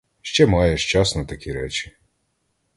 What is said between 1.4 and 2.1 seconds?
речі.